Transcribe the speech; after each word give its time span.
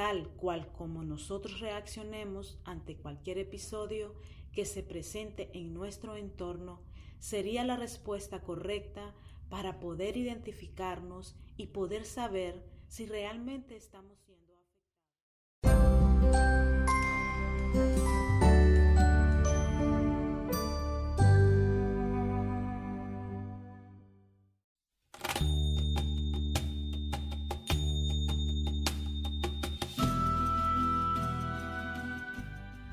tal 0.00 0.30
cual 0.30 0.72
como 0.72 1.02
nosotros 1.02 1.60
reaccionemos 1.60 2.58
ante 2.64 2.96
cualquier 2.96 3.36
episodio 3.36 4.14
que 4.50 4.64
se 4.64 4.82
presente 4.82 5.50
en 5.52 5.74
nuestro 5.74 6.16
entorno, 6.16 6.80
sería 7.18 7.64
la 7.64 7.76
respuesta 7.76 8.40
correcta 8.40 9.14
para 9.50 9.78
poder 9.78 10.16
identificarnos 10.16 11.36
y 11.58 11.66
poder 11.66 12.06
saber 12.06 12.64
si 12.88 13.04
realmente 13.04 13.76
estamos 13.76 14.18
siendo 14.20 14.39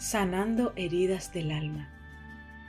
sanando 0.09 0.71
heridas 0.77 1.33
del 1.33 1.51
alma. 1.51 1.89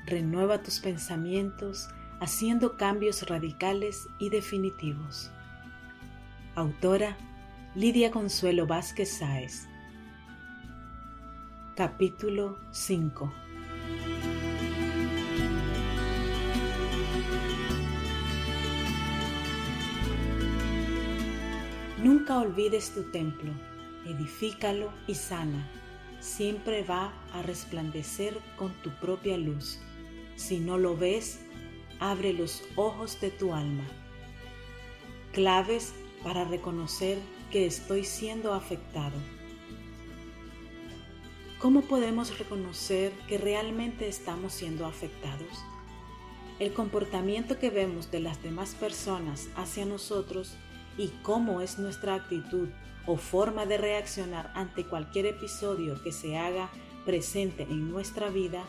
Renueva 0.07 0.61
tus 0.61 0.81
pensamientos 0.81 1.89
haciendo 2.19 2.77
cambios 2.77 3.29
radicales 3.29 4.09
y 4.19 4.31
definitivos. 4.31 5.31
Autora 6.57 7.17
Lidia 7.77 8.11
Consuelo 8.11 8.67
Vázquez 8.67 9.19
Sáez. 9.19 9.69
Capítulo 11.77 12.59
5 12.73 13.33
Nunca 22.03 22.39
olvides 22.41 22.93
tu 22.93 23.05
templo, 23.13 23.53
edifícalo 24.05 24.93
y 25.07 25.15
sana 25.15 25.65
siempre 26.21 26.83
va 26.83 27.13
a 27.33 27.43
resplandecer 27.43 28.39
con 28.57 28.73
tu 28.83 28.91
propia 29.01 29.37
luz. 29.37 29.79
Si 30.37 30.59
no 30.59 30.79
lo 30.79 30.97
ves, 30.97 31.41
abre 32.01 32.33
los 32.33 32.63
ojos 32.77 33.21
de 33.21 33.31
tu 33.31 33.55
alma. 33.55 33.85
Claves 35.33 35.95
para 36.23 36.45
reconocer 36.45 37.19
que 37.51 37.67
estoy 37.67 38.05
siendo 38.05 38.53
afectado. 38.55 39.17
¿Cómo 41.59 41.83
podemos 41.83 42.39
reconocer 42.39 43.13
que 43.29 43.37
realmente 43.37 44.07
estamos 44.07 44.53
siendo 44.53 44.87
afectados? 44.87 45.65
El 46.61 46.73
comportamiento 46.73 47.59
que 47.59 47.71
vemos 47.71 48.11
de 48.11 48.21
las 48.21 48.43
demás 48.43 48.75
personas 48.75 49.49
hacia 49.57 49.85
nosotros 49.85 50.57
y 50.99 51.09
cómo 51.23 51.63
es 51.63 51.79
nuestra 51.79 52.15
actitud 52.15 52.69
o 53.07 53.17
forma 53.17 53.65
de 53.65 53.79
reaccionar 53.79 54.53
ante 54.55 54.85
cualquier 54.85 55.27
episodio 55.27 56.03
que 56.03 56.13
se 56.13 56.37
haga 56.37 56.69
presente 57.07 57.63
en 57.63 57.91
nuestra 57.91 58.29
vida, 58.29 58.65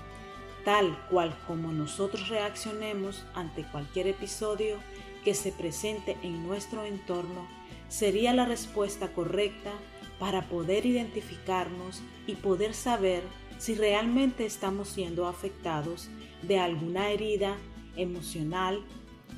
tal 0.64 0.98
cual 1.10 1.38
como 1.46 1.74
nosotros 1.74 2.30
reaccionemos 2.30 3.26
ante 3.34 3.64
cualquier 3.64 4.08
episodio 4.08 4.78
que 5.26 5.34
se 5.34 5.52
presente 5.52 6.16
en 6.24 6.48
nuestro 6.48 6.86
entorno, 6.86 7.48
sería 7.90 8.34
la 8.34 8.46
respuesta 8.46 9.12
correcta 9.12 9.72
para 10.20 10.48
poder 10.48 10.86
identificarnos 10.86 12.02
y 12.28 12.36
poder 12.36 12.74
saber 12.74 13.24
si 13.58 13.76
realmente 13.76 14.46
estamos 14.46 14.88
siendo 14.88 15.28
afectados 15.28 16.10
de 16.44 16.60
alguna 16.60 17.10
herida 17.10 17.58
emocional 17.98 18.82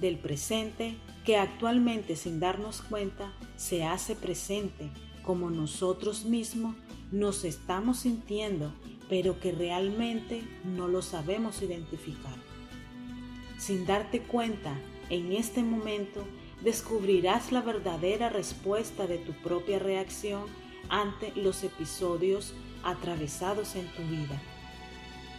del 0.02 0.18
presente 0.18 0.98
que 1.24 1.38
actualmente 1.38 2.16
sin 2.16 2.40
darnos 2.40 2.82
cuenta 2.82 3.32
se 3.56 3.84
hace 3.84 4.16
presente 4.16 4.90
como 5.24 5.52
nosotros 5.52 6.26
mismos 6.26 6.76
nos 7.12 7.44
estamos 7.44 8.00
sintiendo, 8.00 8.74
pero 9.08 9.40
que 9.40 9.52
realmente 9.52 10.42
no 10.66 10.88
lo 10.88 11.02
sabemos 11.02 11.62
identificar. 11.62 12.36
Sin 13.60 13.86
darte 13.86 14.22
cuenta, 14.22 14.74
en 15.10 15.34
este 15.34 15.62
momento 15.62 16.26
descubrirás 16.64 17.52
la 17.52 17.62
verdadera 17.62 18.30
respuesta 18.30 19.06
de 19.06 19.20
tu 19.20 19.34
propia 19.34 19.78
reacción 19.78 20.46
ante 20.90 21.32
los 21.36 21.64
episodios 21.64 22.54
atravesados 22.84 23.76
en 23.76 23.88
tu 23.94 24.02
vida. 24.04 24.42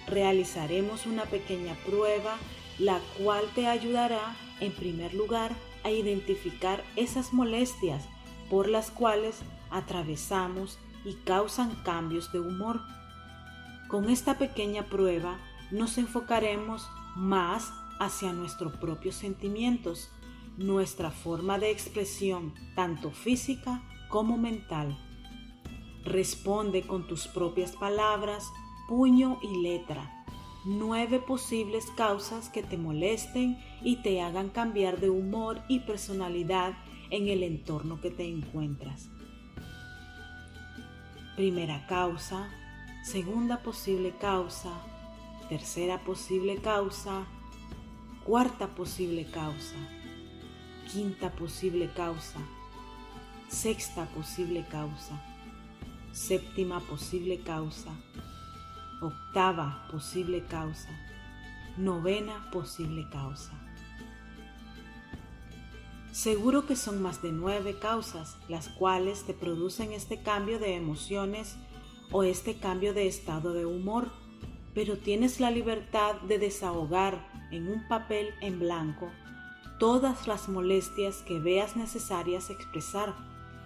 Realizaremos 0.07 1.07
una 1.07 1.25
pequeña 1.25 1.75
prueba 1.87 2.37
la 2.79 3.01
cual 3.19 3.45
te 3.55 3.67
ayudará 3.67 4.37
en 4.63 4.73
primer 4.73 5.13
lugar 5.13 5.53
a 5.83 5.91
identificar 5.91 6.85
esas 6.95 7.33
molestias 7.33 8.05
por 8.49 8.69
las 8.69 8.91
cuales 8.91 9.41
atravesamos 9.71 10.79
y 11.05 11.15
causan 11.25 11.75
cambios 11.85 12.33
de 12.33 12.39
humor. 12.39 12.81
Con 13.89 14.09
esta 14.09 14.39
pequeña 14.39 14.85
prueba 14.85 15.39
nos 15.73 15.99
enfocaremos 15.99 16.89
más 17.17 17.73
hacia 17.99 18.33
nuestros 18.33 18.77
propios 18.77 19.17
sentimientos, 19.17 20.11
nuestra 20.57 21.11
forma 21.11 21.59
de 21.59 21.71
expresión, 21.71 22.55
tanto 22.77 23.11
física 23.11 23.83
como 24.09 24.39
mental. 24.39 24.97
Responde 26.05 26.83
con 26.83 27.07
tus 27.09 27.27
propias 27.27 27.73
palabras, 27.73 28.49
puño 28.87 29.39
y 29.43 29.63
letra 29.63 30.22
nueve 30.65 31.19
posibles 31.19 31.87
causas 31.97 32.49
que 32.49 32.63
te 32.63 32.79
molesten 32.79 33.59
y 33.83 33.97
te 33.97 34.23
hagan 34.23 34.49
cambiar 34.49 35.01
de 35.01 35.11
humor 35.11 35.61
y 35.69 35.81
personalidad 35.81 36.75
en 37.11 37.29
el 37.29 37.43
entorno 37.43 38.01
que 38.01 38.11
te 38.11 38.25
encuentras. 38.25 39.09
Primera 41.37 41.87
causa, 41.87 42.49
segunda 43.05 43.63
posible 43.63 44.15
causa, 44.21 44.73
tercera 45.49 46.05
posible 46.05 46.57
causa, 46.57 47.27
cuarta 48.25 48.69
posible 48.75 49.27
causa, 49.27 49.77
quinta 50.93 51.33
posible 51.33 51.91
causa, 51.95 52.39
sexta 53.49 54.07
posible 54.07 54.65
causa, 54.71 55.21
séptima 56.13 56.81
posible 56.81 57.41
causa, 57.41 57.91
octava 59.03 59.87
posible 59.91 60.45
causa, 60.47 60.89
novena 61.77 62.51
posible 62.51 63.07
causa. 63.11 63.53
Seguro 66.13 66.67
que 66.67 66.77
son 66.77 67.03
más 67.03 67.23
de 67.23 67.33
nueve 67.33 67.79
causas 67.79 68.37
las 68.49 68.69
cuales 68.69 69.25
te 69.25 69.35
producen 69.35 69.93
este 69.93 70.23
cambio 70.23 70.59
de 70.59 70.77
emociones 70.77 71.57
o 72.11 72.23
este 72.23 72.59
cambio 72.59 72.95
de 72.95 73.07
estado 73.07 73.53
de 73.53 73.67
humor, 73.67 74.11
pero 74.75 74.99
tienes 74.99 75.41
la 75.41 75.51
libertad 75.51 76.21
de 76.23 76.39
desahogar 76.39 77.27
en 77.51 77.69
un 77.69 77.87
papel 77.89 78.31
en 78.41 78.59
blanco 78.59 79.11
todas 79.83 80.29
las 80.29 80.49
molestias 80.49 81.25
que 81.27 81.41
veas 81.41 81.75
necesarias 81.75 82.51
expresar, 82.51 83.17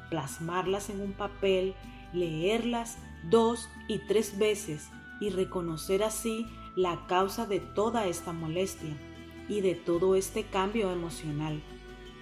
plasmarlas 0.09 0.89
en 0.89 1.03
un 1.03 1.13
papel, 1.13 1.75
leerlas 2.15 2.97
dos 3.29 3.69
y 3.87 3.99
tres 3.99 4.39
veces 4.39 4.89
y 5.21 5.31
reconocer 5.31 6.03
así 6.03 6.47
la 6.75 7.07
causa 7.07 7.47
de 7.47 7.61
toda 7.61 8.07
esta 8.07 8.33
molestia 8.33 8.97
y 9.49 9.61
de 9.61 9.75
todo 9.75 10.15
este 10.15 10.45
cambio 10.45 10.91
emocional. 10.91 11.63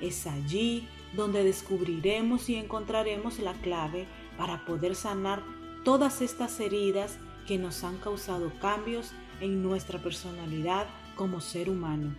Es 0.00 0.27
allí 0.27 0.88
donde 1.15 1.44
descubriremos 1.44 2.49
y 2.49 2.56
encontraremos 2.56 3.38
la 3.38 3.55
clave 3.55 4.06
para 4.37 4.65
poder 4.65 4.94
sanar 4.94 5.43
todas 5.84 6.22
estas 6.22 6.59
heridas 6.60 7.19
que 7.47 7.59
nos 7.59 7.84
han 7.84 7.99
causado 7.99 8.53
cambios 8.60 9.12
en 9.41 9.62
nuestra 9.62 9.99
personalidad 10.00 10.87
como 11.16 11.41
ser 11.41 11.71
humano. 11.71 12.15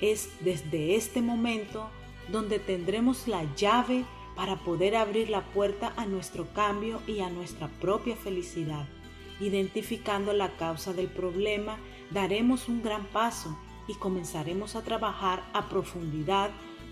Es 0.00 0.30
desde 0.40 0.96
este 0.96 1.22
momento 1.22 1.88
donde 2.30 2.58
tendremos 2.58 3.28
la 3.28 3.44
llave 3.54 4.04
para 4.36 4.56
poder 4.56 4.96
abrir 4.96 5.30
la 5.30 5.42
puerta 5.42 5.92
a 5.96 6.06
nuestro 6.06 6.46
cambio 6.54 7.00
y 7.06 7.20
a 7.20 7.30
nuestra 7.30 7.68
propia 7.80 8.16
felicidad. 8.16 8.86
Identificando 9.40 10.32
la 10.32 10.50
causa 10.56 10.92
del 10.92 11.08
problema, 11.08 11.76
daremos 12.10 12.68
un 12.68 12.82
gran 12.82 13.04
paso 13.06 13.58
y 13.88 13.94
comenzaremos 13.94 14.76
a 14.76 14.82
trabajar 14.82 15.42
a 15.52 15.68
profundidad 15.68 16.50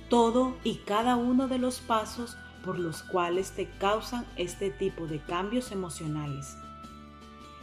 todo 0.09 0.57
y 0.65 0.77
cada 0.79 1.17
uno 1.17 1.47
de 1.47 1.59
los 1.59 1.81
pasos 1.81 2.37
por 2.65 2.79
los 2.79 3.03
cuales 3.03 3.53
te 3.53 3.69
causan 3.79 4.27
este 4.37 4.71
tipo 4.71 5.07
de 5.07 5.21
cambios 5.21 5.71
emocionales. 5.71 6.57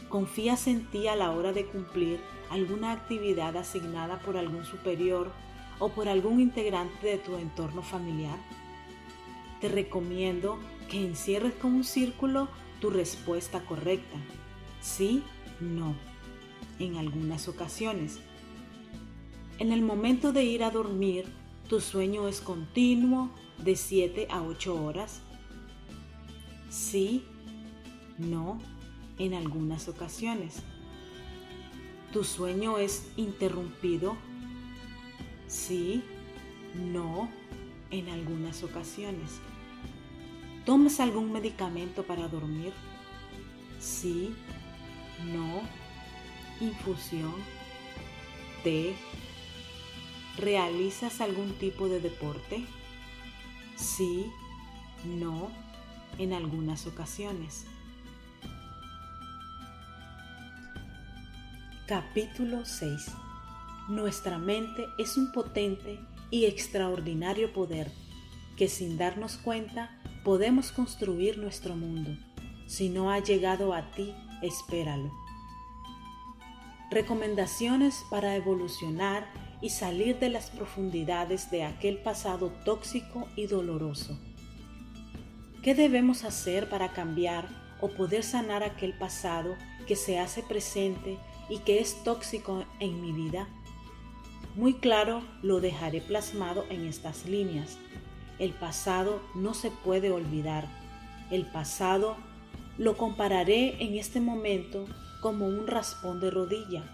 ¿Confías 0.08 0.66
en 0.66 0.86
ti 0.86 1.06
a 1.06 1.16
la 1.16 1.30
hora 1.32 1.52
de 1.52 1.66
cumplir 1.66 2.18
alguna 2.50 2.92
actividad 2.92 3.56
asignada 3.56 4.18
por 4.20 4.38
algún 4.38 4.64
superior 4.64 5.30
o 5.78 5.90
por 5.90 6.08
algún 6.08 6.40
integrante 6.40 7.06
de 7.06 7.18
tu 7.18 7.36
entorno 7.36 7.82
familiar? 7.82 8.38
Te 9.60 9.68
recomiendo 9.68 10.58
que 10.90 11.04
encierres 11.04 11.54
con 11.54 11.74
un 11.74 11.84
círculo 11.84 12.48
tu 12.80 12.90
respuesta 12.90 13.64
correcta. 13.64 14.18
Sí, 14.80 15.22
no, 15.60 15.94
en 16.78 16.96
algunas 16.96 17.48
ocasiones. 17.48 18.20
En 19.58 19.72
el 19.72 19.82
momento 19.82 20.32
de 20.32 20.44
ir 20.44 20.62
a 20.62 20.70
dormir, 20.70 21.26
tu 21.68 21.80
sueño 21.80 22.28
es 22.28 22.40
continuo 22.40 23.30
de 23.58 23.74
7 23.74 24.28
a 24.30 24.42
8 24.42 24.84
horas. 24.84 25.22
Sí, 26.70 27.24
no, 28.18 28.60
en 29.18 29.34
algunas 29.34 29.88
ocasiones. 29.88 30.62
¿Tu 32.12 32.24
sueño 32.24 32.78
es 32.78 33.10
interrumpido? 33.16 34.16
Sí, 35.46 36.02
no, 36.92 37.28
en 37.90 38.08
algunas 38.08 38.62
ocasiones. 38.62 39.40
¿Tomas 40.68 41.00
algún 41.00 41.32
medicamento 41.32 42.02
para 42.02 42.28
dormir? 42.28 42.74
Sí, 43.80 44.34
no, 45.24 45.62
infusión, 46.60 47.32
té. 48.62 48.94
¿Realizas 50.36 51.22
algún 51.22 51.54
tipo 51.54 51.88
de 51.88 52.00
deporte? 52.00 52.66
Sí, 53.76 54.26
no, 55.06 55.48
en 56.18 56.34
algunas 56.34 56.86
ocasiones. 56.86 57.64
Capítulo 61.86 62.66
6 62.66 63.06
Nuestra 63.88 64.36
mente 64.36 64.86
es 64.98 65.16
un 65.16 65.32
potente 65.32 65.98
y 66.30 66.44
extraordinario 66.44 67.54
poder 67.54 67.90
que 68.58 68.68
sin 68.68 68.98
darnos 68.98 69.38
cuenta 69.38 69.97
podemos 70.28 70.72
construir 70.72 71.38
nuestro 71.38 71.74
mundo. 71.74 72.14
Si 72.66 72.90
no 72.90 73.10
ha 73.10 73.18
llegado 73.18 73.72
a 73.72 73.90
ti, 73.92 74.12
espéralo. 74.42 75.10
Recomendaciones 76.90 78.04
para 78.10 78.36
evolucionar 78.36 79.26
y 79.62 79.70
salir 79.70 80.18
de 80.18 80.28
las 80.28 80.50
profundidades 80.50 81.50
de 81.50 81.64
aquel 81.64 81.96
pasado 81.96 82.52
tóxico 82.66 83.26
y 83.36 83.46
doloroso. 83.46 84.20
¿Qué 85.62 85.74
debemos 85.74 86.24
hacer 86.24 86.68
para 86.68 86.92
cambiar 86.92 87.48
o 87.80 87.88
poder 87.88 88.22
sanar 88.22 88.62
aquel 88.62 88.92
pasado 88.98 89.56
que 89.86 89.96
se 89.96 90.18
hace 90.18 90.42
presente 90.42 91.16
y 91.48 91.60
que 91.60 91.80
es 91.80 92.04
tóxico 92.04 92.66
en 92.80 93.00
mi 93.00 93.12
vida? 93.12 93.48
Muy 94.56 94.74
claro 94.74 95.22
lo 95.40 95.62
dejaré 95.62 96.02
plasmado 96.02 96.66
en 96.68 96.86
estas 96.86 97.24
líneas. 97.24 97.78
El 98.38 98.52
pasado 98.52 99.20
no 99.34 99.54
se 99.54 99.70
puede 99.70 100.10
olvidar. 100.10 100.66
El 101.30 101.44
pasado 101.46 102.16
lo 102.78 102.96
compararé 102.96 103.82
en 103.82 103.96
este 103.96 104.20
momento 104.20 104.86
como 105.20 105.46
un 105.46 105.66
raspón 105.66 106.20
de 106.20 106.30
rodilla 106.30 106.84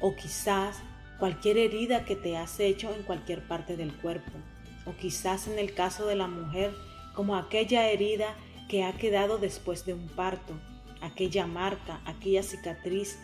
o 0.00 0.16
quizás 0.16 0.78
cualquier 1.18 1.58
herida 1.58 2.04
que 2.04 2.16
te 2.16 2.36
has 2.36 2.58
hecho 2.58 2.94
en 2.94 3.02
cualquier 3.02 3.46
parte 3.46 3.76
del 3.76 3.94
cuerpo 3.94 4.32
o 4.86 4.94
quizás 4.96 5.46
en 5.46 5.58
el 5.58 5.74
caso 5.74 6.06
de 6.06 6.16
la 6.16 6.26
mujer 6.26 6.74
como 7.14 7.36
aquella 7.36 7.88
herida 7.90 8.34
que 8.68 8.84
ha 8.84 8.92
quedado 8.92 9.36
después 9.38 9.84
de 9.84 9.92
un 9.92 10.08
parto, 10.08 10.54
aquella 11.02 11.46
marca, 11.46 12.00
aquella 12.06 12.42
cicatriz 12.42 13.18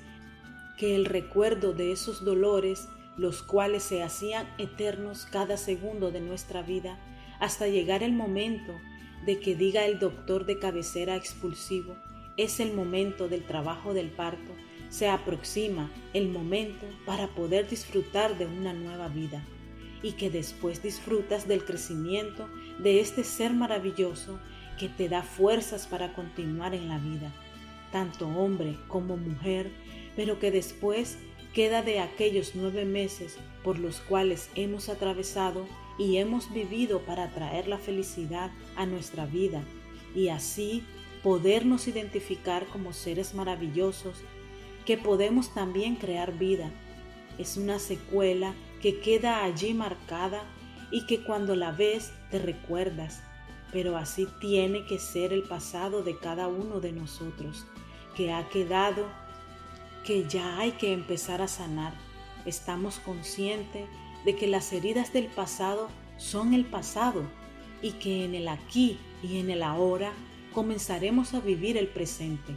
que 0.77 0.95
el 0.95 1.07
recuerdo 1.07 1.73
de 1.73 1.93
esos 1.93 2.25
dolores, 2.25 2.89
los 3.17 3.43
cuales 3.43 3.83
se 3.83 4.03
hacían 4.03 4.47
eternos 4.59 5.25
cada 5.25 5.57
segundo 5.57 6.11
de 6.11 6.21
nuestra 6.21 6.63
vida, 6.63 6.99
hasta 7.41 7.69
llegar 7.69 8.03
el 8.03 8.13
momento 8.13 8.81
de 9.25 9.41
que 9.41 9.55
diga 9.55 9.85
el 9.85 9.99
doctor 9.99 10.47
de 10.47 10.59
cabecera 10.59 11.17
expulsivo, 11.17 11.97
es 12.37 12.61
el 12.61 12.75
momento 12.75 13.29
del 13.29 13.45
trabajo 13.45 13.95
del 13.95 14.09
parto, 14.11 14.53
se 14.89 15.09
aproxima 15.09 15.91
el 16.13 16.29
momento 16.29 16.87
para 17.05 17.29
poder 17.29 17.69
disfrutar 17.69 18.39
de 18.39 18.47
una 18.47 18.73
nueva 18.73 19.09
vida 19.09 19.43
y 20.03 20.13
que 20.13 20.31
después 20.31 20.83
disfrutas 20.83 21.49
del 21.49 21.65
crecimiento 21.65 22.49
de 22.79 23.01
este 23.01 23.25
ser 23.25 23.53
maravilloso 23.53 24.39
que 24.79 24.89
te 24.89 25.09
da 25.09 25.23
fuerzas 25.23 25.87
para 25.87 26.13
continuar 26.13 26.75
en 26.75 26.89
la 26.89 26.99
vida, 26.99 27.33
tanto 27.91 28.29
hombre 28.29 28.77
como 28.89 29.17
mujer, 29.17 29.71
pero 30.15 30.39
que 30.39 30.51
después 30.51 31.19
queda 31.55 31.83
de 31.83 32.01
aquellos 32.01 32.53
nueve 32.55 32.85
meses 32.85 33.39
por 33.65 33.79
los 33.79 34.01
cuales 34.01 34.51
hemos 34.55 34.89
atravesado 34.89 35.67
y 35.99 36.19
hemos 36.19 36.53
vivido 36.53 37.01
para 37.01 37.31
traer 37.31 37.69
la 37.69 37.79
felicidad 37.79 38.51
a 38.77 38.87
nuestra 38.87 39.27
vida 39.27 39.63
y 40.15 40.29
así 40.29 40.83
podernos 41.23 41.89
identificar 41.89 42.67
como 42.67 42.93
seres 42.93 43.35
maravillosos 43.35 44.23
que 44.85 44.97
podemos 44.97 45.53
también 45.53 45.97
crear 45.97 46.39
vida. 46.39 46.71
Es 47.39 47.57
una 47.57 47.79
secuela 47.79 48.55
que 48.81 49.01
queda 49.01 49.43
allí 49.43 49.75
marcada 49.75 50.43
y 50.91 51.07
que 51.07 51.25
cuando 51.25 51.57
la 51.57 51.73
ves 51.73 52.13
te 52.31 52.39
recuerdas, 52.39 53.23
pero 53.73 53.97
así 53.97 54.29
tiene 54.41 54.87
que 54.87 54.99
ser 54.99 55.33
el 55.33 55.43
pasado 55.43 56.03
de 56.03 56.17
cada 56.19 56.47
uno 56.47 56.81
de 56.81 56.93
nosotros, 56.93 57.67
que 58.17 58.33
ha 58.33 58.49
quedado 58.49 59.07
que 60.05 60.29
ya 60.29 60.59
hay 60.59 60.73
que 60.73 60.93
empezar 60.93 61.43
a 61.43 61.49
sanar. 61.49 61.93
Estamos 62.45 63.01
conscientes 63.01 63.89
de 64.27 64.35
que 64.35 64.49
las 64.49 64.73
heridas 64.73 65.13
del 65.13 65.27
pasado 65.27 65.89
son 66.19 66.53
el 66.53 66.65
pasado 66.65 67.23
y 67.81 67.93
que 67.93 68.25
en 68.25 68.35
el 68.35 68.49
aquí 68.49 68.99
y 69.23 69.39
en 69.39 69.51
el 69.51 69.63
ahora 69.63 70.13
comenzaremos 70.53 71.33
a 71.33 71.41
vivir 71.41 71.77
el 71.77 71.87
presente. 71.87 72.53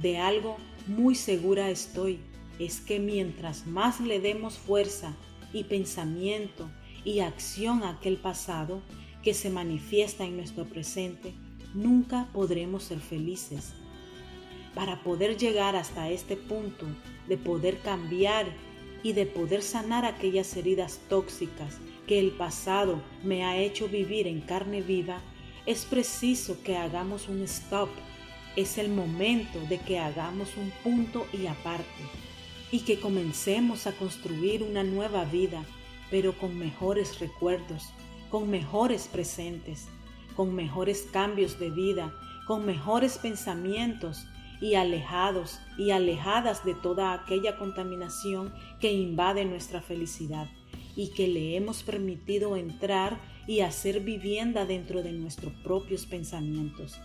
De 0.00 0.16
algo 0.16 0.56
muy 0.86 1.14
segura 1.14 1.68
estoy, 1.68 2.20
es 2.58 2.80
que 2.80 2.98
mientras 3.00 3.66
más 3.66 4.00
le 4.00 4.18
demos 4.18 4.56
fuerza 4.56 5.14
y 5.52 5.64
pensamiento 5.64 6.70
y 7.04 7.20
acción 7.20 7.82
a 7.82 7.90
aquel 7.90 8.16
pasado 8.16 8.80
que 9.22 9.34
se 9.34 9.50
manifiesta 9.50 10.24
en 10.24 10.38
nuestro 10.38 10.64
presente, 10.64 11.34
nunca 11.74 12.28
podremos 12.32 12.82
ser 12.84 13.00
felices 13.00 13.74
para 14.74 15.02
poder 15.02 15.36
llegar 15.36 15.76
hasta 15.76 16.08
este 16.08 16.36
punto 16.36 16.86
de 17.28 17.36
poder 17.36 17.78
cambiar 17.80 18.46
y 19.04 19.12
de 19.12 19.26
poder 19.26 19.62
sanar 19.62 20.04
aquellas 20.06 20.56
heridas 20.56 20.98
tóxicas 21.08 21.78
que 22.08 22.18
el 22.18 22.32
pasado 22.32 23.02
me 23.22 23.44
ha 23.44 23.56
hecho 23.58 23.86
vivir 23.86 24.26
en 24.26 24.40
carne 24.40 24.80
viva, 24.80 25.20
es 25.66 25.84
preciso 25.84 26.56
que 26.64 26.76
hagamos 26.76 27.28
un 27.28 27.42
stop. 27.42 27.90
Es 28.56 28.78
el 28.78 28.88
momento 28.88 29.60
de 29.68 29.78
que 29.78 29.98
hagamos 29.98 30.56
un 30.56 30.70
punto 30.82 31.26
y 31.32 31.46
aparte 31.46 31.84
y 32.72 32.80
que 32.80 32.98
comencemos 32.98 33.86
a 33.86 33.92
construir 33.92 34.62
una 34.62 34.82
nueva 34.82 35.24
vida, 35.24 35.64
pero 36.10 36.32
con 36.38 36.58
mejores 36.58 37.20
recuerdos, 37.20 37.90
con 38.30 38.48
mejores 38.48 39.06
presentes, 39.06 39.86
con 40.34 40.54
mejores 40.54 41.06
cambios 41.12 41.58
de 41.58 41.70
vida, 41.70 42.12
con 42.46 42.64
mejores 42.64 43.18
pensamientos 43.18 44.26
y 44.64 44.76
alejados 44.76 45.60
y 45.76 45.90
alejadas 45.90 46.64
de 46.64 46.74
toda 46.74 47.12
aquella 47.12 47.58
contaminación 47.58 48.54
que 48.80 48.90
invade 48.94 49.44
nuestra 49.44 49.82
felicidad 49.82 50.48
y 50.96 51.10
que 51.10 51.28
le 51.28 51.54
hemos 51.54 51.82
permitido 51.82 52.56
entrar 52.56 53.20
y 53.46 53.60
hacer 53.60 54.00
vivienda 54.00 54.64
dentro 54.64 55.02
de 55.02 55.12
nuestros 55.12 55.52
propios 55.62 56.06
pensamientos. 56.06 56.98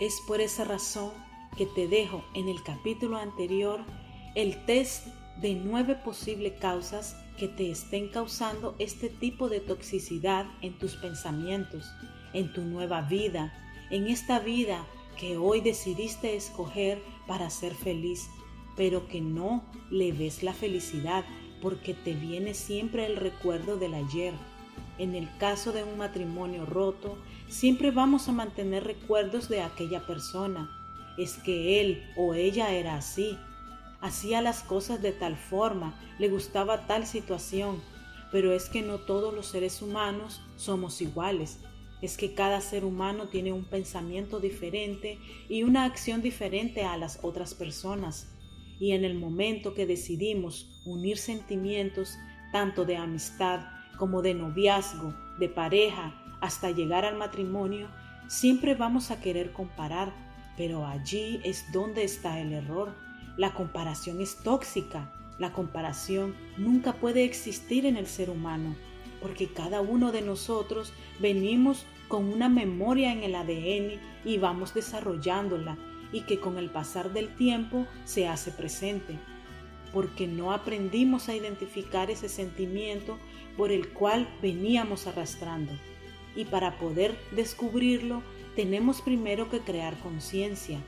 Es 0.00 0.22
por 0.26 0.40
esa 0.40 0.64
razón 0.64 1.10
que 1.58 1.66
te 1.66 1.86
dejo 1.86 2.24
en 2.32 2.48
el 2.48 2.62
capítulo 2.62 3.18
anterior 3.18 3.80
el 4.34 4.64
test 4.64 5.08
de 5.42 5.54
nueve 5.54 5.96
posibles 5.96 6.54
causas 6.58 7.14
que 7.36 7.46
te 7.46 7.70
estén 7.70 8.08
causando 8.08 8.74
este 8.78 9.10
tipo 9.10 9.50
de 9.50 9.60
toxicidad 9.60 10.46
en 10.62 10.78
tus 10.78 10.96
pensamientos, 10.96 11.84
en 12.32 12.54
tu 12.54 12.62
nueva 12.62 13.02
vida, 13.02 13.52
en 13.90 14.06
esta 14.06 14.38
vida 14.38 14.86
que 15.16 15.36
hoy 15.36 15.60
decidiste 15.60 16.36
escoger 16.36 17.02
para 17.26 17.50
ser 17.50 17.74
feliz, 17.74 18.28
pero 18.76 19.08
que 19.08 19.20
no 19.20 19.64
le 19.90 20.12
ves 20.12 20.42
la 20.42 20.52
felicidad 20.52 21.24
porque 21.62 21.94
te 21.94 22.14
viene 22.14 22.54
siempre 22.54 23.06
el 23.06 23.16
recuerdo 23.16 23.78
del 23.78 23.94
ayer. 23.94 24.34
En 24.98 25.14
el 25.14 25.28
caso 25.38 25.72
de 25.72 25.84
un 25.84 25.98
matrimonio 25.98 26.66
roto, 26.66 27.18
siempre 27.48 27.90
vamos 27.90 28.28
a 28.28 28.32
mantener 28.32 28.84
recuerdos 28.84 29.48
de 29.48 29.62
aquella 29.62 30.06
persona. 30.06 30.70
Es 31.18 31.38
que 31.38 31.80
él 31.80 32.04
o 32.16 32.34
ella 32.34 32.72
era 32.72 32.96
así, 32.96 33.38
hacía 34.00 34.42
las 34.42 34.62
cosas 34.62 35.00
de 35.00 35.12
tal 35.12 35.36
forma, 35.36 35.98
le 36.18 36.28
gustaba 36.28 36.86
tal 36.86 37.06
situación, 37.06 37.80
pero 38.30 38.52
es 38.52 38.68
que 38.68 38.82
no 38.82 38.98
todos 38.98 39.32
los 39.34 39.46
seres 39.46 39.80
humanos 39.80 40.42
somos 40.56 41.00
iguales 41.00 41.58
es 42.02 42.16
que 42.16 42.34
cada 42.34 42.60
ser 42.60 42.84
humano 42.84 43.28
tiene 43.28 43.52
un 43.52 43.64
pensamiento 43.64 44.40
diferente 44.40 45.18
y 45.48 45.62
una 45.62 45.84
acción 45.84 46.22
diferente 46.22 46.84
a 46.84 46.96
las 46.96 47.20
otras 47.22 47.54
personas. 47.54 48.32
Y 48.78 48.92
en 48.92 49.04
el 49.04 49.14
momento 49.14 49.74
que 49.74 49.86
decidimos 49.86 50.82
unir 50.84 51.16
sentimientos 51.16 52.18
tanto 52.52 52.84
de 52.84 52.96
amistad 52.96 53.60
como 53.98 54.20
de 54.20 54.34
noviazgo, 54.34 55.14
de 55.38 55.48
pareja, 55.48 56.14
hasta 56.40 56.70
llegar 56.70 57.06
al 57.06 57.16
matrimonio, 57.16 57.88
siempre 58.28 58.74
vamos 58.74 59.10
a 59.10 59.20
querer 59.20 59.52
comparar, 59.52 60.12
pero 60.56 60.86
allí 60.86 61.40
es 61.44 61.64
donde 61.72 62.04
está 62.04 62.40
el 62.40 62.52
error. 62.52 62.94
La 63.38 63.54
comparación 63.54 64.20
es 64.20 64.36
tóxica. 64.42 65.12
La 65.38 65.52
comparación 65.52 66.34
nunca 66.58 66.94
puede 66.94 67.24
existir 67.24 67.86
en 67.86 67.96
el 67.96 68.06
ser 68.06 68.30
humano 68.30 68.76
porque 69.26 69.48
cada 69.48 69.80
uno 69.80 70.12
de 70.12 70.22
nosotros 70.22 70.92
venimos 71.18 71.84
con 72.06 72.32
una 72.32 72.48
memoria 72.48 73.12
en 73.12 73.24
el 73.24 73.34
ADN 73.34 74.00
y 74.24 74.38
vamos 74.38 74.72
desarrollándola 74.72 75.76
y 76.12 76.20
que 76.20 76.38
con 76.38 76.58
el 76.58 76.70
pasar 76.70 77.12
del 77.12 77.34
tiempo 77.34 77.88
se 78.04 78.28
hace 78.28 78.52
presente, 78.52 79.18
porque 79.92 80.28
no 80.28 80.52
aprendimos 80.52 81.28
a 81.28 81.34
identificar 81.34 82.08
ese 82.08 82.28
sentimiento 82.28 83.18
por 83.56 83.72
el 83.72 83.88
cual 83.88 84.28
veníamos 84.40 85.08
arrastrando. 85.08 85.72
Y 86.36 86.44
para 86.44 86.78
poder 86.78 87.18
descubrirlo, 87.32 88.22
tenemos 88.54 89.02
primero 89.02 89.50
que 89.50 89.58
crear 89.58 89.98
conciencia. 89.98 90.78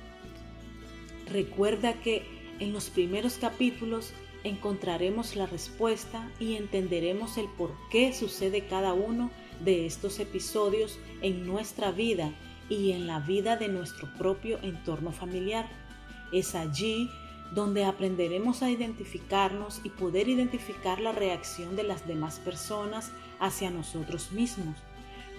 Recuerda 1.29 1.95
que 1.95 2.23
en 2.61 2.73
los 2.73 2.89
primeros 2.89 3.35
capítulos 3.35 4.13
encontraremos 4.45 5.37
la 5.37 5.47
respuesta 5.47 6.31
y 6.39 6.57
entenderemos 6.57 7.39
el 7.39 7.47
por 7.47 7.73
qué 7.91 8.13
sucede 8.13 8.67
cada 8.67 8.93
uno 8.93 9.31
de 9.65 9.87
estos 9.87 10.21
episodios 10.21 10.99
en 11.23 11.47
nuestra 11.47 11.91
vida 11.91 12.33
y 12.69 12.93
en 12.93 13.07
la 13.07 13.21
vida 13.21 13.57
de 13.57 13.69
nuestro 13.69 14.09
propio 14.17 14.59
entorno 14.63 15.13
familiar. 15.13 15.69
Es 16.33 16.55
allí 16.55 17.11
donde 17.55 17.85
aprenderemos 17.85 18.63
a 18.63 18.71
identificarnos 18.71 19.81
y 19.85 19.89
poder 19.89 20.29
identificar 20.29 21.01
la 21.01 21.13
reacción 21.13 21.77
de 21.77 21.83
las 21.83 22.07
demás 22.07 22.39
personas 22.41 23.11
hacia 23.41 23.71
nosotros 23.71 24.33
mismos, 24.33 24.77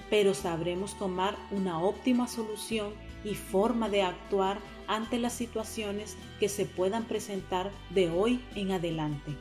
pero 0.09 0.33
sabremos 0.33 0.97
tomar 0.97 1.37
una 1.51 1.79
óptima 1.79 2.27
solución 2.27 2.93
y 3.23 3.35
forma 3.35 3.89
de 3.89 4.03
actuar 4.03 4.59
ante 4.87 5.19
las 5.19 5.33
situaciones 5.33 6.17
que 6.39 6.49
se 6.49 6.65
puedan 6.65 7.05
presentar 7.05 7.71
de 7.91 8.09
hoy 8.09 8.41
en 8.55 8.71
adelante. 8.71 9.35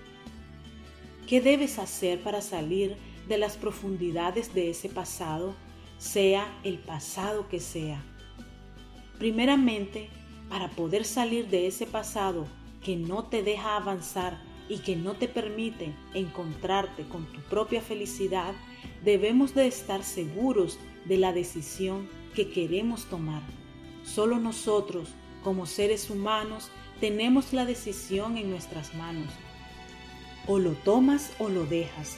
¿Qué 1.27 1.41
debes 1.41 1.79
hacer 1.79 2.23
para 2.23 2.41
salir 2.41 2.97
de 3.29 3.39
las 3.39 3.57
profundidades 3.57 4.55
de 4.55 4.71
ese 4.71 4.89
pasado, 4.89 5.55
sea 5.99 6.47
el 6.65 6.79
pasado 6.79 7.49
que 7.49 7.61
sea? 7.61 8.03
Primeramente, 9.19 10.09
para 10.49 10.71
poder 10.71 11.05
salir 11.05 11.49
de 11.49 11.67
ese 11.67 11.87
pasado 11.87 12.47
que 12.83 12.97
no 12.97 13.25
te 13.25 13.43
deja 13.43 13.77
avanzar 13.77 14.39
y 14.69 14.79
que 14.79 14.97
no 14.97 15.15
te 15.15 15.29
permite 15.29 15.93
encontrarte 16.15 17.05
con 17.05 17.27
tu 17.33 17.41
propia 17.43 17.81
felicidad, 17.81 18.55
debemos 19.05 19.55
de 19.55 19.67
estar 19.67 20.05
seguros 20.05 20.79
de 21.07 21.17
la 21.17 21.33
decisión 21.33 22.09
que 22.35 22.51
queremos 22.51 23.07
tomar. 23.07 23.43
Solo 24.15 24.39
nosotros 24.39 25.11
como 25.45 25.67
seres 25.67 26.09
humanos 26.09 26.71
tenemos 26.99 27.53
la 27.53 27.67
decisión 27.67 28.39
en 28.39 28.49
nuestras 28.51 28.95
manos. 28.95 29.29
O 30.47 30.59
lo 30.59 30.73
tomas 30.73 31.33
o 31.39 31.51
lo 31.51 31.67
dejas. 31.67 32.17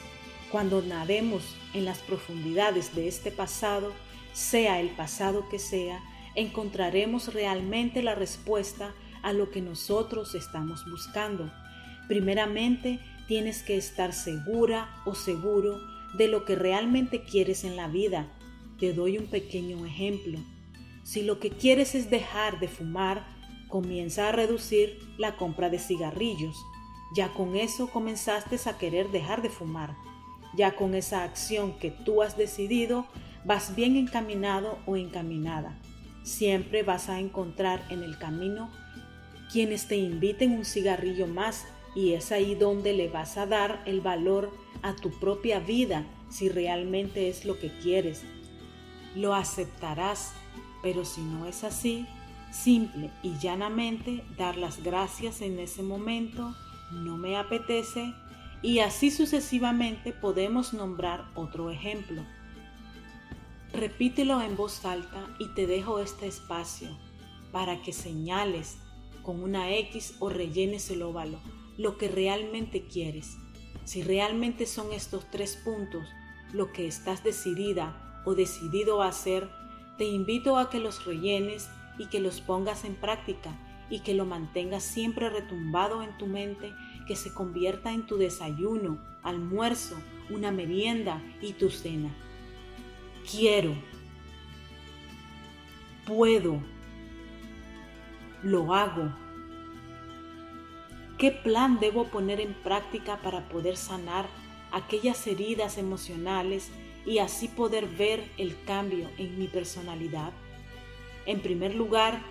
Cuando 0.52 0.82
nademos 0.82 1.56
en 1.74 1.84
las 1.84 1.98
profundidades 1.98 2.94
de 2.94 3.08
este 3.08 3.32
pasado, 3.32 3.92
sea 4.32 4.80
el 4.80 4.90
pasado 4.90 5.48
que 5.48 5.58
sea, 5.58 6.00
encontraremos 6.36 7.34
realmente 7.34 8.02
la 8.02 8.14
respuesta 8.14 8.94
a 9.22 9.32
lo 9.32 9.50
que 9.50 9.60
nosotros 9.60 10.36
estamos 10.36 10.88
buscando. 10.88 11.52
Primeramente, 12.06 13.00
tienes 13.26 13.62
que 13.62 13.76
estar 13.76 14.12
segura 14.12 15.02
o 15.04 15.16
seguro 15.16 15.80
de 16.16 16.28
lo 16.28 16.44
que 16.44 16.54
realmente 16.54 17.24
quieres 17.24 17.64
en 17.64 17.76
la 17.76 17.88
vida. 17.88 18.28
Te 18.78 18.92
doy 18.92 19.18
un 19.18 19.26
pequeño 19.26 19.84
ejemplo. 19.84 20.38
Si 21.10 21.22
lo 21.24 21.40
que 21.40 21.50
quieres 21.50 21.96
es 21.96 22.08
dejar 22.08 22.60
de 22.60 22.68
fumar, 22.68 23.26
comienza 23.66 24.28
a 24.28 24.32
reducir 24.32 24.96
la 25.18 25.36
compra 25.36 25.68
de 25.68 25.80
cigarrillos. 25.80 26.54
Ya 27.16 27.34
con 27.34 27.56
eso 27.56 27.90
comenzaste 27.90 28.56
a 28.64 28.78
querer 28.78 29.10
dejar 29.10 29.42
de 29.42 29.50
fumar. 29.50 29.96
Ya 30.54 30.76
con 30.76 30.94
esa 30.94 31.24
acción 31.24 31.76
que 31.80 31.90
tú 31.90 32.22
has 32.22 32.36
decidido, 32.36 33.08
vas 33.44 33.74
bien 33.74 33.96
encaminado 33.96 34.78
o 34.86 34.94
encaminada. 34.96 35.76
Siempre 36.22 36.84
vas 36.84 37.08
a 37.08 37.18
encontrar 37.18 37.84
en 37.90 38.04
el 38.04 38.16
camino 38.16 38.70
quienes 39.50 39.88
te 39.88 39.96
inviten 39.96 40.52
un 40.52 40.64
cigarrillo 40.64 41.26
más 41.26 41.66
y 41.96 42.12
es 42.12 42.30
ahí 42.30 42.54
donde 42.54 42.92
le 42.92 43.08
vas 43.08 43.36
a 43.36 43.46
dar 43.46 43.82
el 43.84 44.00
valor 44.00 44.52
a 44.82 44.94
tu 44.94 45.10
propia 45.18 45.58
vida 45.58 46.06
si 46.28 46.48
realmente 46.48 47.28
es 47.28 47.44
lo 47.44 47.58
que 47.58 47.76
quieres. 47.80 48.22
Lo 49.16 49.34
aceptarás 49.34 50.34
pero 50.82 51.04
si 51.04 51.22
no 51.22 51.46
es 51.46 51.64
así, 51.64 52.06
simple 52.50 53.10
y 53.22 53.36
llanamente 53.38 54.24
dar 54.36 54.56
las 54.56 54.82
gracias 54.82 55.40
en 55.40 55.58
ese 55.58 55.82
momento, 55.82 56.54
no 56.90 57.16
me 57.16 57.36
apetece, 57.36 58.14
y 58.62 58.80
así 58.80 59.10
sucesivamente 59.10 60.12
podemos 60.12 60.74
nombrar 60.74 61.30
otro 61.34 61.70
ejemplo. 61.70 62.22
Repítelo 63.72 64.42
en 64.42 64.56
voz 64.56 64.84
alta 64.84 65.26
y 65.38 65.48
te 65.54 65.66
dejo 65.66 66.00
este 66.00 66.26
espacio 66.26 66.90
para 67.52 67.82
que 67.82 67.92
señales 67.92 68.78
con 69.22 69.42
una 69.42 69.70
X 69.70 70.16
o 70.18 70.28
rellenes 70.28 70.90
el 70.90 71.02
óvalo 71.02 71.38
lo 71.78 71.96
que 71.96 72.08
realmente 72.08 72.86
quieres. 72.86 73.38
Si 73.84 74.02
realmente 74.02 74.66
son 74.66 74.92
estos 74.92 75.30
tres 75.30 75.56
puntos 75.56 76.06
lo 76.52 76.72
que 76.72 76.86
estás 76.86 77.24
decidida 77.24 78.22
o 78.26 78.34
decidido 78.34 79.02
a 79.02 79.08
hacer, 79.08 79.48
te 80.00 80.06
invito 80.06 80.56
a 80.56 80.70
que 80.70 80.80
los 80.80 81.04
rellenes 81.04 81.68
y 81.98 82.06
que 82.06 82.20
los 82.20 82.40
pongas 82.40 82.86
en 82.86 82.94
práctica 82.94 83.54
y 83.90 84.00
que 84.00 84.14
lo 84.14 84.24
mantengas 84.24 84.82
siempre 84.82 85.28
retumbado 85.28 86.02
en 86.02 86.16
tu 86.16 86.26
mente, 86.26 86.72
que 87.06 87.14
se 87.14 87.34
convierta 87.34 87.92
en 87.92 88.06
tu 88.06 88.16
desayuno, 88.16 88.98
almuerzo, 89.22 90.00
una 90.30 90.52
merienda 90.52 91.22
y 91.42 91.52
tu 91.52 91.68
cena. 91.68 92.08
Quiero, 93.30 93.74
puedo, 96.06 96.62
lo 98.42 98.72
hago. 98.72 99.14
¿Qué 101.18 101.30
plan 101.30 101.78
debo 101.78 102.06
poner 102.06 102.40
en 102.40 102.54
práctica 102.54 103.18
para 103.20 103.50
poder 103.50 103.76
sanar 103.76 104.24
aquellas 104.72 105.26
heridas 105.26 105.76
emocionales 105.76 106.70
y 107.06 107.18
así 107.18 107.48
poder 107.48 107.86
ver 107.86 108.30
el 108.38 108.56
cambio 108.64 109.08
en 109.18 109.38
mi 109.38 109.48
personalidad? 109.48 110.32
En 111.26 111.40
primer 111.40 111.74
lugar, 111.74 112.22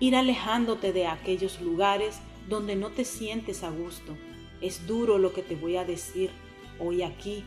ir 0.00 0.16
alejándote 0.16 0.92
de 0.92 1.06
aquellos 1.06 1.60
lugares 1.60 2.20
donde 2.48 2.76
no 2.76 2.90
te 2.90 3.04
sientes 3.04 3.62
a 3.62 3.70
gusto. 3.70 4.16
Es 4.60 4.86
duro 4.86 5.18
lo 5.18 5.32
que 5.32 5.42
te 5.42 5.56
voy 5.56 5.76
a 5.76 5.84
decir 5.84 6.30
hoy 6.78 7.02
aquí, 7.02 7.44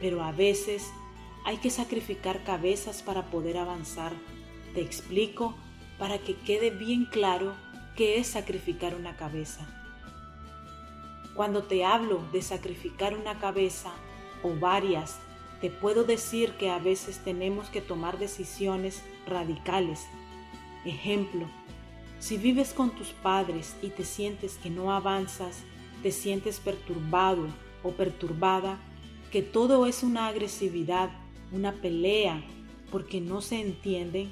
pero 0.00 0.22
a 0.22 0.32
veces 0.32 0.90
hay 1.44 1.58
que 1.58 1.70
sacrificar 1.70 2.44
cabezas 2.44 3.02
para 3.02 3.30
poder 3.30 3.56
avanzar. 3.56 4.12
Te 4.74 4.82
explico 4.82 5.54
para 5.98 6.18
que 6.18 6.36
quede 6.36 6.70
bien 6.70 7.06
claro 7.06 7.54
qué 7.96 8.18
es 8.18 8.28
sacrificar 8.28 8.94
una 8.94 9.16
cabeza. 9.16 9.66
Cuando 11.34 11.64
te 11.64 11.84
hablo 11.84 12.22
de 12.32 12.42
sacrificar 12.42 13.16
una 13.16 13.38
cabeza 13.38 13.92
o 14.42 14.54
varias 14.54 15.18
te 15.60 15.70
puedo 15.70 16.04
decir 16.04 16.52
que 16.52 16.70
a 16.70 16.78
veces 16.78 17.18
tenemos 17.24 17.68
que 17.68 17.80
tomar 17.80 18.18
decisiones 18.18 19.02
radicales. 19.26 20.06
Ejemplo, 20.84 21.46
si 22.20 22.36
vives 22.36 22.72
con 22.72 22.90
tus 22.90 23.08
padres 23.08 23.76
y 23.82 23.88
te 23.88 24.04
sientes 24.04 24.56
que 24.56 24.70
no 24.70 24.92
avanzas, 24.92 25.64
te 26.02 26.12
sientes 26.12 26.60
perturbado 26.60 27.46
o 27.82 27.90
perturbada, 27.90 28.78
que 29.32 29.42
todo 29.42 29.86
es 29.86 30.02
una 30.02 30.28
agresividad, 30.28 31.10
una 31.52 31.72
pelea, 31.72 32.42
porque 32.90 33.20
no 33.20 33.40
se 33.40 33.60
entienden, 33.60 34.30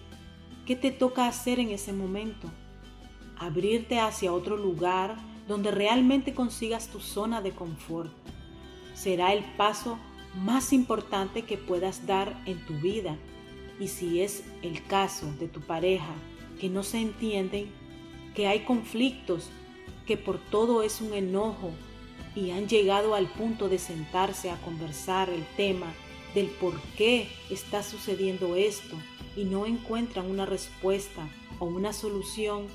¿qué 0.64 0.76
te 0.76 0.90
toca 0.90 1.26
hacer 1.26 1.59
en 1.59 1.71
ese 1.71 1.92
momento? 1.92 2.49
Abrirte 3.38 4.00
hacia 4.00 4.33
otro 4.33 4.56
lugar 4.56 5.16
donde 5.47 5.71
realmente 5.71 6.35
consigas 6.35 6.88
tu 6.88 7.00
zona 7.00 7.40
de 7.40 7.52
confort. 7.52 8.12
Será 8.95 9.33
el 9.33 9.45
paso 9.56 9.99
más 10.37 10.73
importante 10.73 11.43
que 11.43 11.57
puedas 11.57 12.07
dar 12.07 12.40
en 12.47 12.64
tu 12.66 12.75
vida. 12.75 13.16
Y 13.81 13.88
si 13.88 14.21
es 14.21 14.45
el 14.62 14.83
caso 14.85 15.33
de 15.38 15.49
tu 15.49 15.61
pareja 15.61 16.14
que 16.61 16.69
no 16.69 16.83
se 16.83 16.99
entienden, 16.99 17.71
que 18.35 18.47
hay 18.47 18.61
conflictos, 18.61 19.50
que 20.07 20.16
por 20.16 20.38
todo 20.38 20.83
es 20.83 21.00
un 21.00 21.12
enojo 21.14 21.73
y 22.35 22.50
han 22.50 22.69
llegado 22.69 23.14
al 23.14 23.26
punto 23.26 23.69
de 23.69 23.78
sentarse 23.78 24.50
a 24.50 24.61
conversar 24.61 25.31
el 25.31 25.45
tema 25.57 25.93
del 26.35 26.47
por 26.47 26.81
qué 26.97 27.28
está 27.50 27.83
sucediendo 27.83 28.57
esto 28.57 28.97
y 29.37 29.45
no 29.45 29.66
encuentran 29.66 30.31
una 30.31 30.47
respuesta 30.47 31.28
o 31.59 31.64
una 31.64 31.93
solución 31.93 32.66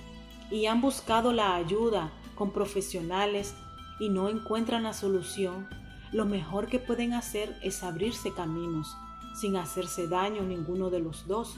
y 0.50 0.66
han 0.66 0.82
buscado 0.82 1.32
la 1.32 1.56
ayuda 1.56 2.12
con 2.36 2.52
profesionales 2.52 3.54
y 4.00 4.10
no 4.10 4.30
encuentran 4.30 4.84
la 4.84 4.94
solución, 4.94 5.68
lo 6.12 6.26
mejor 6.26 6.68
que 6.68 6.80
pueden 6.80 7.14
hacer 7.14 7.58
es 7.64 7.84
abrirse 7.84 8.34
caminos, 8.34 8.96
sin 9.40 9.56
hacerse 9.56 10.08
daño 10.08 10.42
ninguno 10.44 10.90
de 10.90 11.00
los 11.00 11.28
dos. 11.28 11.58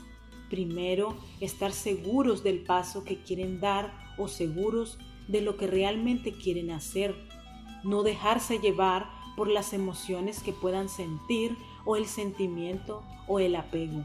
Primero, 0.50 1.17
estar 1.39 1.72
seguros 1.72 2.43
del 2.43 2.63
paso 2.63 3.03
que 3.03 3.24
quieren 3.24 3.60
dar 3.60 3.91
o 4.17 4.27
seguros 4.27 5.00
de 5.27 5.41
lo 5.41 5.57
que 5.57 5.67
realmente 5.67 6.33
quieren 6.33 6.69
hacer. 6.69 7.15
No 7.83 8.03
dejarse 8.03 8.60
llevar 8.60 9.10
por 9.36 9.48
las 9.48 9.74
emociones 9.74 10.43
que 10.43 10.53
puedan 10.53 10.89
sentir 10.89 11.57
o 11.86 11.95
el 11.95 12.05
sentimiento 12.05 13.03
o 13.27 13.39
el 13.39 13.55
apego. 13.55 14.03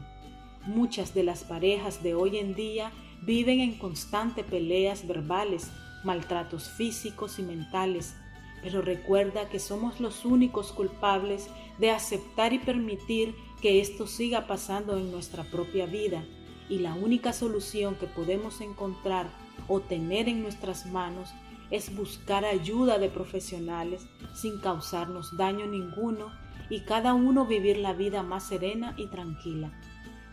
muchas 0.65 1.13
de 1.13 1.23
las 1.23 1.45
parejas 1.45 2.03
de 2.03 2.13
hoy 2.13 2.37
en 2.37 2.53
día 2.53 2.91
viven 3.21 3.59
en 3.59 3.77
constante 3.77 4.43
peleas 4.43 5.07
verbales, 5.07 5.71
maltratos 6.03 6.69
físicos 6.69 7.39
y 7.39 7.43
mentales, 7.43 8.15
pero 8.61 8.81
recuerda 8.81 9.49
que 9.49 9.59
somos 9.59 9.99
los 9.99 10.25
únicos 10.25 10.71
culpables 10.71 11.47
de 11.77 11.91
aceptar 11.91 12.53
y 12.53 12.59
permitir 12.59 13.35
que 13.61 13.81
esto 13.81 14.07
siga 14.07 14.47
pasando 14.47 14.97
en 14.97 15.11
nuestra 15.11 15.43
propia 15.43 15.85
vida 15.85 16.23
y 16.69 16.79
la 16.79 16.93
única 16.93 17.33
solución 17.33 17.95
que 17.95 18.07
podemos 18.07 18.61
encontrar 18.61 19.27
o 19.67 19.79
tener 19.79 20.29
en 20.29 20.41
nuestras 20.43 20.85
manos 20.85 21.29
es 21.71 21.95
buscar 21.95 22.45
ayuda 22.45 22.97
de 22.97 23.09
profesionales 23.09 24.07
sin 24.33 24.59
causarnos 24.59 25.35
daño 25.37 25.67
ninguno 25.67 26.31
y 26.69 26.81
cada 26.81 27.13
uno 27.13 27.45
vivir 27.45 27.77
la 27.77 27.93
vida 27.93 28.23
más 28.23 28.47
serena 28.47 28.93
y 28.97 29.07
tranquila, 29.07 29.71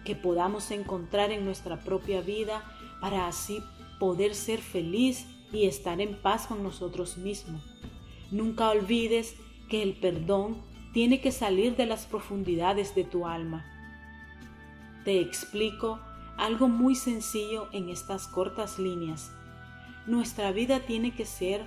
que 0.04 0.14
podamos 0.14 0.70
encontrar 0.70 1.30
en 1.30 1.44
nuestra 1.44 1.80
propia 1.80 2.20
vida 2.20 2.62
para 3.00 3.26
así 3.26 3.62
poder 3.98 4.34
ser 4.34 4.60
feliz 4.60 5.26
y 5.52 5.66
estar 5.66 6.00
en 6.00 6.20
paz 6.20 6.46
con 6.46 6.62
nosotros 6.62 7.16
mismos. 7.16 7.75
Nunca 8.30 8.70
olvides 8.70 9.36
que 9.68 9.82
el 9.82 9.94
perdón 9.94 10.62
tiene 10.92 11.20
que 11.20 11.32
salir 11.32 11.76
de 11.76 11.86
las 11.86 12.06
profundidades 12.06 12.94
de 12.94 13.04
tu 13.04 13.26
alma. 13.26 13.64
Te 15.04 15.20
explico 15.20 16.00
algo 16.36 16.68
muy 16.68 16.94
sencillo 16.94 17.68
en 17.72 17.88
estas 17.88 18.26
cortas 18.26 18.78
líneas. 18.78 19.30
Nuestra 20.06 20.52
vida 20.52 20.80
tiene 20.80 21.14
que 21.14 21.26
ser 21.26 21.64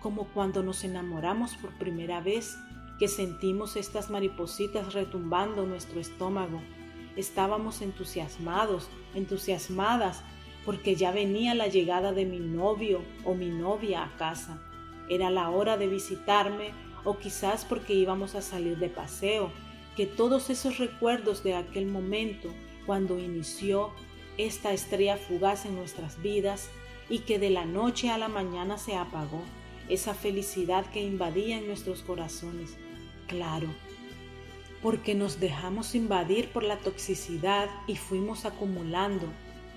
como 0.00 0.24
cuando 0.28 0.62
nos 0.62 0.82
enamoramos 0.84 1.54
por 1.56 1.70
primera 1.78 2.20
vez, 2.20 2.58
que 2.98 3.08
sentimos 3.08 3.76
estas 3.76 4.10
maripositas 4.10 4.92
retumbando 4.92 5.66
nuestro 5.66 6.00
estómago. 6.00 6.60
Estábamos 7.16 7.82
entusiasmados, 7.82 8.88
entusiasmadas, 9.14 10.22
porque 10.64 10.94
ya 10.94 11.10
venía 11.10 11.54
la 11.54 11.68
llegada 11.68 12.12
de 12.12 12.26
mi 12.26 12.40
novio 12.40 13.02
o 13.24 13.34
mi 13.34 13.50
novia 13.50 14.04
a 14.04 14.16
casa. 14.16 14.62
Era 15.10 15.28
la 15.28 15.50
hora 15.50 15.76
de 15.76 15.88
visitarme 15.88 16.70
o 17.04 17.18
quizás 17.18 17.66
porque 17.66 17.92
íbamos 17.92 18.34
a 18.34 18.42
salir 18.42 18.78
de 18.78 18.88
paseo, 18.88 19.50
que 19.96 20.06
todos 20.06 20.48
esos 20.48 20.78
recuerdos 20.78 21.42
de 21.42 21.54
aquel 21.54 21.86
momento 21.86 22.48
cuando 22.86 23.18
inició 23.18 23.90
esta 24.38 24.72
estrella 24.72 25.16
fugaz 25.16 25.66
en 25.66 25.74
nuestras 25.74 26.22
vidas 26.22 26.70
y 27.08 27.20
que 27.20 27.38
de 27.38 27.50
la 27.50 27.64
noche 27.64 28.08
a 28.08 28.18
la 28.18 28.28
mañana 28.28 28.78
se 28.78 28.96
apagó, 28.96 29.42
esa 29.88 30.14
felicidad 30.14 30.86
que 30.86 31.02
invadía 31.02 31.58
en 31.58 31.66
nuestros 31.66 32.02
corazones. 32.02 32.76
Claro, 33.26 33.66
porque 34.82 35.16
nos 35.16 35.40
dejamos 35.40 35.96
invadir 35.96 36.50
por 36.50 36.62
la 36.62 36.78
toxicidad 36.78 37.68
y 37.88 37.96
fuimos 37.96 38.44
acumulando, 38.44 39.26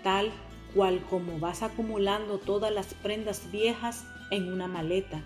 tal 0.04 0.32
cual 0.76 1.04
como 1.10 1.40
vas 1.40 1.64
acumulando 1.64 2.38
todas 2.38 2.72
las 2.72 2.94
prendas 2.94 3.52
viejas 3.52 4.06
en 4.34 4.52
una 4.52 4.68
maleta. 4.68 5.24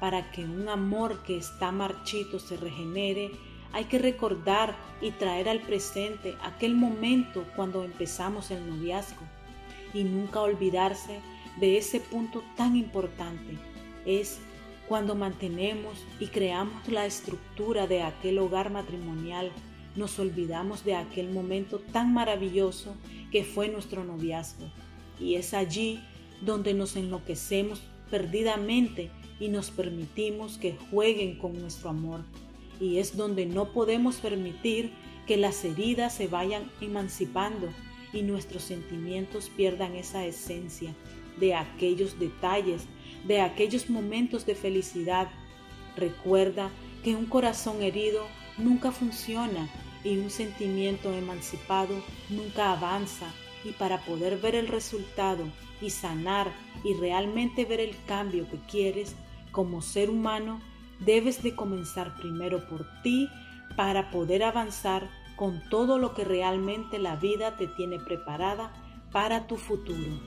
Para 0.00 0.30
que 0.30 0.44
un 0.44 0.68
amor 0.68 1.22
que 1.22 1.36
está 1.36 1.72
marchito 1.72 2.38
se 2.38 2.56
regenere, 2.56 3.30
hay 3.72 3.84
que 3.84 3.98
recordar 3.98 4.76
y 5.00 5.10
traer 5.10 5.48
al 5.48 5.60
presente 5.60 6.36
aquel 6.42 6.74
momento 6.74 7.44
cuando 7.56 7.84
empezamos 7.84 8.50
el 8.50 8.68
noviazgo 8.68 9.22
y 9.92 10.04
nunca 10.04 10.40
olvidarse 10.40 11.20
de 11.58 11.78
ese 11.78 12.00
punto 12.00 12.42
tan 12.56 12.76
importante. 12.76 13.58
Es 14.06 14.40
cuando 14.88 15.14
mantenemos 15.14 16.04
y 16.20 16.26
creamos 16.26 16.86
la 16.88 17.06
estructura 17.06 17.86
de 17.86 18.02
aquel 18.02 18.38
hogar 18.38 18.70
matrimonial, 18.70 19.50
nos 19.96 20.18
olvidamos 20.18 20.84
de 20.84 20.96
aquel 20.96 21.30
momento 21.30 21.78
tan 21.78 22.12
maravilloso 22.12 22.94
que 23.30 23.44
fue 23.44 23.68
nuestro 23.68 24.04
noviazgo. 24.04 24.66
Y 25.18 25.36
es 25.36 25.54
allí 25.54 26.00
donde 26.40 26.74
nos 26.74 26.96
enloquecemos 26.96 27.82
perdidamente 28.14 29.10
y 29.40 29.48
nos 29.48 29.72
permitimos 29.72 30.56
que 30.56 30.76
jueguen 30.88 31.36
con 31.36 31.60
nuestro 31.60 31.90
amor 31.90 32.20
y 32.78 32.98
es 32.98 33.16
donde 33.16 33.44
no 33.44 33.72
podemos 33.72 34.18
permitir 34.18 34.92
que 35.26 35.36
las 35.36 35.64
heridas 35.64 36.14
se 36.14 36.28
vayan 36.28 36.70
emancipando 36.80 37.70
y 38.12 38.22
nuestros 38.22 38.62
sentimientos 38.62 39.50
pierdan 39.56 39.96
esa 39.96 40.24
esencia 40.24 40.94
de 41.40 41.56
aquellos 41.56 42.20
detalles, 42.20 42.84
de 43.26 43.40
aquellos 43.40 43.90
momentos 43.90 44.46
de 44.46 44.54
felicidad. 44.54 45.28
Recuerda 45.96 46.70
que 47.02 47.16
un 47.16 47.26
corazón 47.26 47.82
herido 47.82 48.28
nunca 48.58 48.92
funciona 48.92 49.68
y 50.04 50.18
un 50.18 50.30
sentimiento 50.30 51.12
emancipado 51.12 52.00
nunca 52.30 52.70
avanza 52.74 53.26
y 53.64 53.72
para 53.72 53.98
poder 54.04 54.38
ver 54.38 54.54
el 54.54 54.68
resultado 54.68 55.46
y 55.80 55.90
sanar 55.90 56.52
y 56.84 56.94
realmente 56.94 57.64
ver 57.64 57.80
el 57.80 57.96
cambio 58.06 58.48
que 58.50 58.58
quieres 58.70 59.16
como 59.52 59.82
ser 59.82 60.10
humano, 60.10 60.60
debes 61.00 61.42
de 61.42 61.54
comenzar 61.54 62.16
primero 62.16 62.66
por 62.68 62.86
ti 63.02 63.28
para 63.76 64.10
poder 64.10 64.42
avanzar 64.42 65.08
con 65.36 65.62
todo 65.68 65.98
lo 65.98 66.14
que 66.14 66.24
realmente 66.24 66.98
la 66.98 67.16
vida 67.16 67.56
te 67.56 67.66
tiene 67.66 67.98
preparada 67.98 68.72
para 69.12 69.46
tu 69.46 69.56
futuro. 69.56 70.20